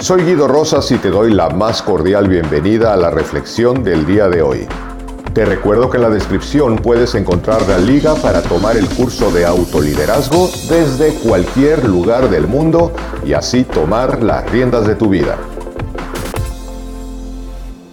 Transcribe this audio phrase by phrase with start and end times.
[0.00, 4.28] Soy Guido Rosas y te doy la más cordial bienvenida a la reflexión del día
[4.28, 4.68] de hoy.
[5.34, 9.44] Te recuerdo que en la descripción puedes encontrar la liga para tomar el curso de
[9.44, 12.92] autoliderazgo desde cualquier lugar del mundo
[13.26, 15.36] y así tomar las riendas de tu vida.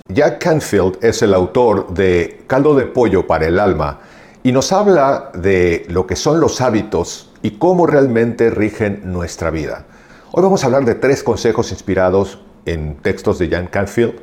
[0.07, 3.99] Jack Canfield es el autor de Caldo de Pollo para el Alma
[4.43, 9.85] y nos habla de lo que son los hábitos y cómo realmente rigen nuestra vida.
[10.37, 14.15] Hoy vamos a hablar de tres consejos inspirados en textos de Jan Canfield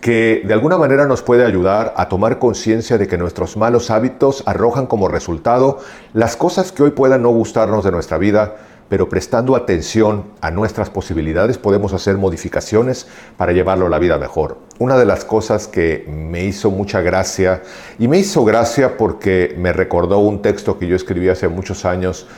[0.00, 4.44] que de alguna manera nos puede ayudar a tomar conciencia de que nuestros malos hábitos
[4.46, 5.80] arrojan como resultado
[6.12, 8.54] las cosas que hoy puedan no gustarnos de nuestra vida,
[8.88, 14.58] pero prestando atención a nuestras posibilidades podemos hacer modificaciones para llevarlo a la vida mejor.
[14.78, 17.64] Una de las cosas que me hizo mucha gracia,
[17.98, 22.28] y me hizo gracia porque me recordó un texto que yo escribí hace muchos años,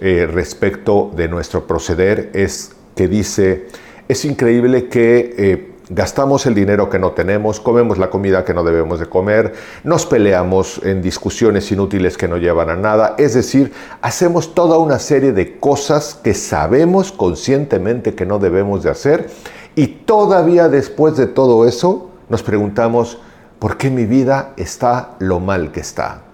[0.00, 3.66] eh, respecto de nuestro proceder es que dice,
[4.08, 8.64] es increíble que eh, gastamos el dinero que no tenemos, comemos la comida que no
[8.64, 9.52] debemos de comer,
[9.84, 14.98] nos peleamos en discusiones inútiles que no llevan a nada, es decir, hacemos toda una
[14.98, 19.28] serie de cosas que sabemos conscientemente que no debemos de hacer
[19.74, 23.18] y todavía después de todo eso nos preguntamos,
[23.58, 26.29] ¿por qué mi vida está lo mal que está?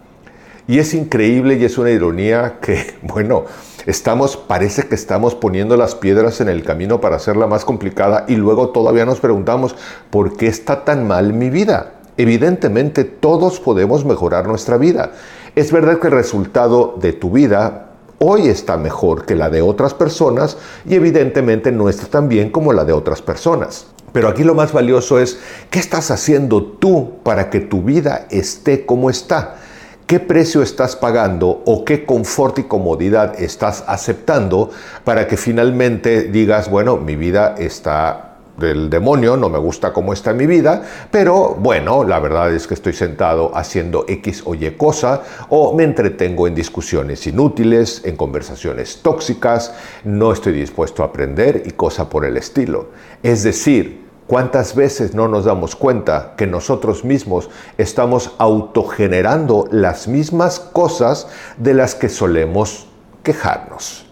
[0.69, 3.45] Y es increíble y es una ironía que, bueno,
[3.87, 8.37] estamos, parece que estamos poniendo las piedras en el camino para hacerla más complicada y
[8.37, 9.77] luego todavía nos preguntamos,
[10.11, 11.93] ¿por qué está tan mal mi vida?
[12.17, 15.13] Evidentemente todos podemos mejorar nuestra vida.
[15.55, 19.95] Es verdad que el resultado de tu vida hoy está mejor que la de otras
[19.95, 20.57] personas
[20.89, 23.87] y evidentemente no está tan bien como la de otras personas.
[24.13, 25.39] Pero aquí lo más valioso es,
[25.71, 29.57] ¿qué estás haciendo tú para que tu vida esté como está?
[30.07, 34.71] Qué precio estás pagando o qué confort y comodidad estás aceptando
[35.05, 38.23] para que finalmente digas, bueno, mi vida está
[38.57, 42.75] del demonio, no me gusta cómo está mi vida, pero bueno, la verdad es que
[42.75, 49.01] estoy sentado haciendo X o Y cosa o me entretengo en discusiones inútiles, en conversaciones
[49.03, 49.75] tóxicas,
[50.05, 52.89] no estoy dispuesto a aprender y cosa por el estilo.
[53.23, 57.49] Es decir, ¿Cuántas veces no nos damos cuenta que nosotros mismos
[57.79, 61.29] estamos autogenerando las mismas cosas
[61.59, 62.89] de las que solemos
[63.23, 64.07] quejarnos?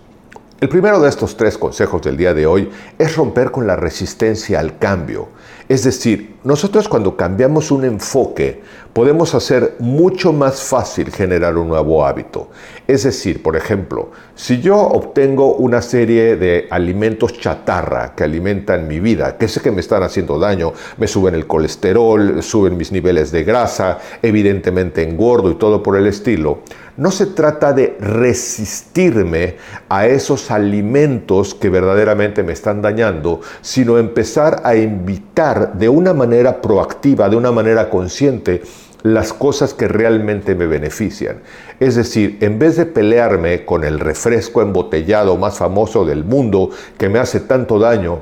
[0.60, 4.60] El primero de estos tres consejos del día de hoy es romper con la resistencia
[4.60, 5.30] al cambio.
[5.68, 8.62] Es decir, nosotros cuando cambiamos un enfoque
[8.94, 12.48] podemos hacer mucho más fácil generar un nuevo hábito.
[12.86, 19.00] Es decir, por ejemplo, si yo obtengo una serie de alimentos chatarra que alimentan mi
[19.00, 23.32] vida, que sé que me están haciendo daño, me suben el colesterol, suben mis niveles
[23.32, 26.60] de grasa, evidentemente engordo y todo por el estilo,
[26.96, 29.56] no se trata de resistirme
[29.88, 36.62] a esos alimentos que verdaderamente me están dañando, sino empezar a invitar de una manera
[36.62, 38.62] proactiva, de una manera consciente,
[39.04, 41.42] las cosas que realmente me benefician.
[41.78, 47.10] Es decir, en vez de pelearme con el refresco embotellado más famoso del mundo que
[47.10, 48.20] me hace tanto daño,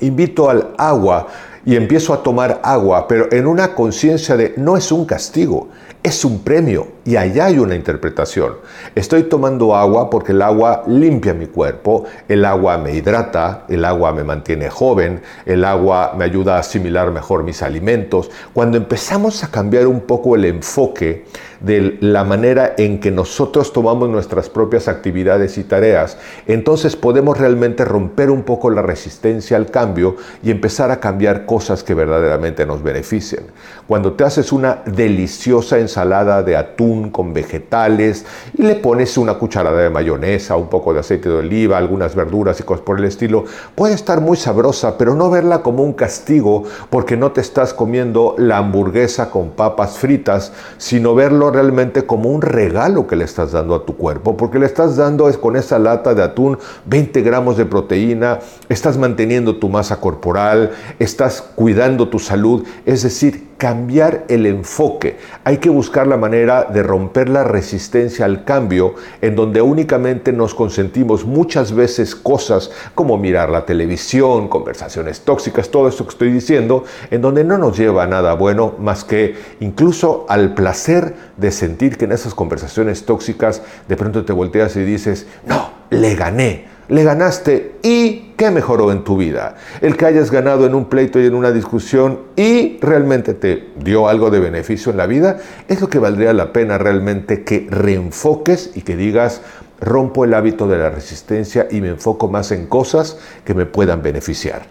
[0.00, 1.26] invito al agua
[1.64, 5.68] y empiezo a tomar agua, pero en una conciencia de no es un castigo,
[6.02, 8.54] es un premio y allá hay una interpretación.
[8.94, 14.12] Estoy tomando agua porque el agua limpia mi cuerpo, el agua me hidrata, el agua
[14.12, 18.30] me mantiene joven, el agua me ayuda a asimilar mejor mis alimentos.
[18.52, 21.24] Cuando empezamos a cambiar un poco el enfoque
[21.60, 27.84] de la manera en que nosotros tomamos nuestras propias actividades y tareas, entonces podemos realmente
[27.84, 32.82] romper un poco la resistencia al cambio y empezar a cambiar cosas que verdaderamente nos
[32.82, 33.44] beneficien.
[33.86, 38.24] Cuando te haces una deliciosa ensalada de atún con vegetales
[38.56, 42.60] y le pones una cucharada de mayonesa, un poco de aceite de oliva, algunas verduras
[42.60, 43.44] y cosas por el estilo,
[43.74, 48.34] puede estar muy sabrosa, pero no verla como un castigo porque no te estás comiendo
[48.38, 53.74] la hamburguesa con papas fritas, sino verlo realmente como un regalo que le estás dando
[53.74, 57.56] a tu cuerpo, porque le estás dando es con esa lata de atún 20 gramos
[57.56, 58.38] de proteína,
[58.68, 65.18] estás manteniendo tu masa corporal, estás cuidando tu salud, es decir, cambiar el enfoque.
[65.44, 70.54] Hay que buscar la manera de romper la resistencia al cambio en donde únicamente nos
[70.54, 76.84] consentimos muchas veces cosas como mirar la televisión, conversaciones tóxicas, todo esto que estoy diciendo,
[77.10, 81.98] en donde no nos lleva a nada bueno más que incluso al placer de sentir
[81.98, 87.04] que en esas conversaciones tóxicas de pronto te volteas y dices, no, le gané le
[87.04, 89.56] ganaste y qué mejoró en tu vida.
[89.80, 94.08] El que hayas ganado en un pleito y en una discusión y realmente te dio
[94.08, 95.38] algo de beneficio en la vida,
[95.68, 99.42] es lo que valdría la pena realmente que reenfoques y que digas,
[99.80, 104.02] rompo el hábito de la resistencia y me enfoco más en cosas que me puedan
[104.02, 104.62] beneficiar.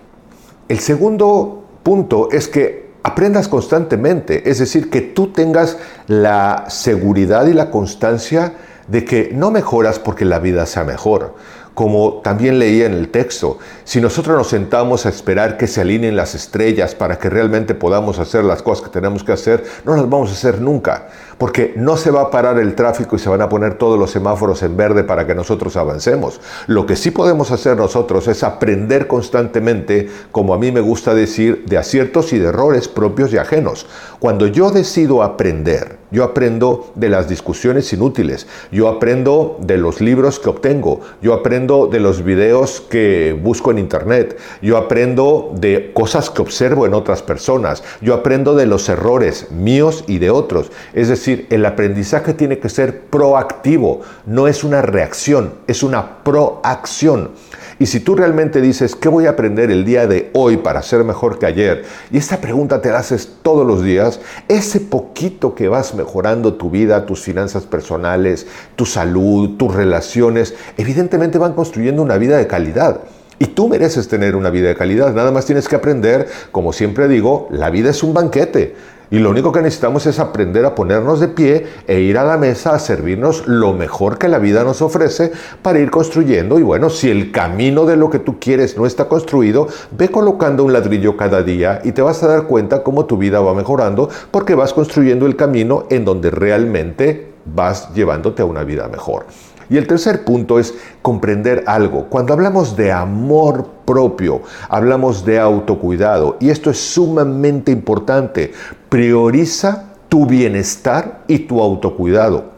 [0.67, 5.77] El segundo punto es que aprendas constantemente, es decir, que tú tengas
[6.07, 8.53] la seguridad y la constancia
[8.87, 11.35] de que no mejoras porque la vida sea mejor
[11.77, 16.15] como también leía en el texto, si nosotros nos sentamos a esperar que se alineen
[16.15, 20.09] las estrellas para que realmente podamos hacer las cosas que tenemos que hacer, no las
[20.09, 23.43] vamos a hacer nunca, porque no se va a parar el tráfico y se van
[23.43, 26.41] a poner todos los semáforos en verde para que nosotros avancemos.
[26.65, 31.63] Lo que sí podemos hacer nosotros es aprender constantemente, como a mí me gusta decir,
[31.67, 33.85] de aciertos y de errores propios y ajenos.
[34.17, 40.39] Cuando yo decido aprender, yo aprendo de las discusiones inútiles, yo aprendo de los libros
[40.39, 46.29] que obtengo, yo aprendo de los videos que busco en internet, yo aprendo de cosas
[46.29, 50.71] que observo en otras personas, yo aprendo de los errores míos y de otros.
[50.93, 57.31] Es decir, el aprendizaje tiene que ser proactivo, no es una reacción, es una proacción.
[57.79, 61.03] Y si tú realmente dices, ¿qué voy a aprender el día de hoy para ser
[61.03, 61.83] mejor que ayer?
[62.11, 67.05] Y esta pregunta te haces todos los días, ese poquito que vas mejorando tu vida,
[67.05, 73.01] tus finanzas personales, tu salud, tus relaciones, evidentemente van construyendo una vida de calidad.
[73.39, 75.13] Y tú mereces tener una vida de calidad.
[75.13, 78.75] Nada más tienes que aprender, como siempre digo, la vida es un banquete.
[79.09, 82.37] Y lo único que necesitamos es aprender a ponernos de pie e ir a la
[82.37, 85.31] mesa a servirnos lo mejor que la vida nos ofrece
[85.61, 86.59] para ir construyendo.
[86.59, 90.63] Y bueno, si el camino de lo que tú quieres no está construido, ve colocando
[90.65, 94.09] un ladrillo cada día y te vas a dar cuenta cómo tu vida va mejorando
[94.31, 99.25] porque vas construyendo el camino en donde realmente vas llevándote a una vida mejor.
[99.69, 102.05] Y el tercer punto es comprender algo.
[102.05, 106.37] Cuando hablamos de amor propio, hablamos de autocuidado.
[106.39, 108.53] Y esto es sumamente importante.
[108.89, 112.57] Prioriza tu bienestar y tu autocuidado.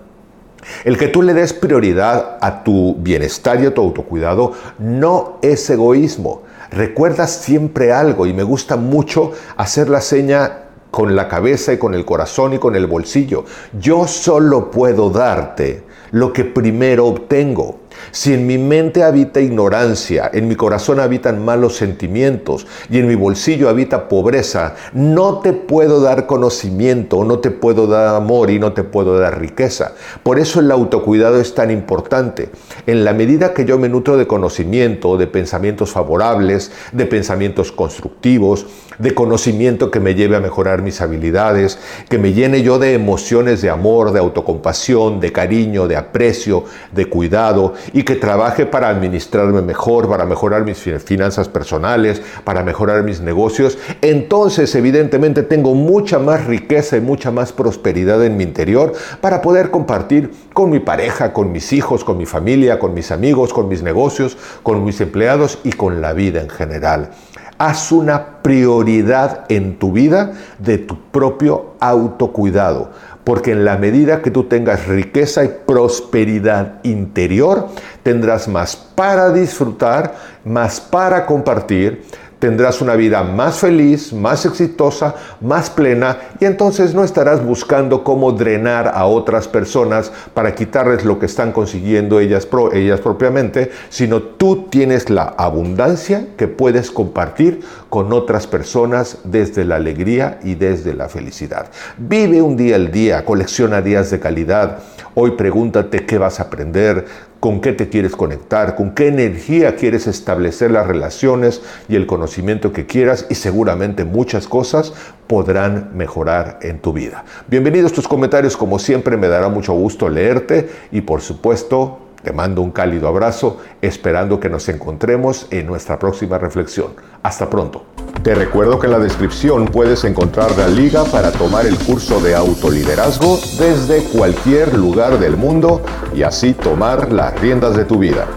[0.84, 5.70] El que tú le des prioridad a tu bienestar y a tu autocuidado no es
[5.70, 6.44] egoísmo.
[6.72, 11.94] Recuerda siempre algo y me gusta mucho hacer la seña con la cabeza y con
[11.94, 13.46] el corazón y con el bolsillo.
[13.80, 17.79] Yo solo puedo darte lo que primero obtengo.
[18.12, 23.16] Si en mi mente habita ignorancia, en mi corazón habitan malos sentimientos y en mi
[23.16, 28.74] bolsillo habita pobreza, no te puedo dar conocimiento, no te puedo dar amor y no
[28.74, 29.94] te puedo dar riqueza.
[30.24, 32.50] Por eso el autocuidado es tan importante.
[32.88, 38.66] En la medida que yo me nutro de conocimiento, de pensamientos favorables, de pensamientos constructivos,
[38.98, 43.62] de conocimiento que me lleve a mejorar mis habilidades, que me llene yo de emociones
[43.62, 49.62] de amor, de autocompasión, de cariño, de aprecio, de cuidado y que trabaje para administrarme
[49.62, 56.46] mejor, para mejorar mis finanzas personales, para mejorar mis negocios, entonces evidentemente tengo mucha más
[56.46, 61.52] riqueza y mucha más prosperidad en mi interior para poder compartir con mi pareja, con
[61.52, 65.72] mis hijos, con mi familia, con mis amigos, con mis negocios, con mis empleados y
[65.72, 67.12] con la vida en general.
[67.58, 72.92] Haz una prioridad en tu vida de tu propio autocuidado
[73.30, 77.68] porque en la medida que tú tengas riqueza y prosperidad interior,
[78.02, 80.16] tendrás más para disfrutar,
[80.46, 82.06] más para compartir,
[82.40, 88.32] tendrás una vida más feliz, más exitosa, más plena y entonces no estarás buscando cómo
[88.32, 94.68] drenar a otras personas para quitarles lo que están consiguiendo ellas, ellas propiamente, sino tú
[94.70, 101.10] tienes la abundancia que puedes compartir con otras personas desde la alegría y desde la
[101.10, 101.68] felicidad.
[101.98, 104.80] Vive un día al día, colecciona días de calidad.
[105.16, 107.06] Hoy pregúntate qué vas a aprender,
[107.40, 112.74] con qué te quieres conectar, con qué energía quieres establecer las relaciones y el conocimiento
[112.74, 114.94] que quieras y seguramente muchas cosas
[115.28, 117.24] podrán mejorar en tu vida.
[117.48, 122.62] Bienvenidos tus comentarios, como siempre me dará mucho gusto leerte y por supuesto te mando
[122.62, 126.94] un cálido abrazo esperando que nos encontremos en nuestra próxima reflexión.
[127.24, 127.99] Hasta pronto.
[128.24, 132.36] Te recuerdo que en la descripción puedes encontrar la liga para tomar el curso de
[132.36, 135.82] autoliderazgo desde cualquier lugar del mundo
[136.14, 138.28] y así tomar las riendas de tu vida.